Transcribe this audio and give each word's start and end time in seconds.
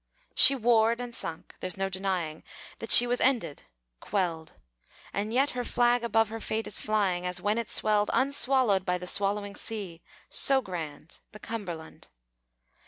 She 0.33 0.55
warred 0.55 0.99
and 0.99 1.13
sunk. 1.13 1.53
There's 1.59 1.77
no 1.77 1.87
denying 1.87 2.41
That 2.79 2.89
she 2.89 3.05
was 3.05 3.21
ended 3.21 3.61
quelled; 3.99 4.53
And 5.13 5.31
yet 5.31 5.51
her 5.51 5.63
flag 5.63 6.03
above 6.03 6.29
her 6.29 6.39
fate 6.39 6.65
is 6.65 6.81
flying, 6.81 7.23
As 7.23 7.39
when 7.39 7.59
it 7.59 7.69
swelled 7.69 8.09
Unswallowed 8.11 8.83
by 8.83 8.97
the 8.97 9.05
swallowing 9.05 9.53
sea: 9.53 10.01
so 10.27 10.59
grand 10.59 11.19
The 11.33 11.39
Cumberland. 11.39 12.07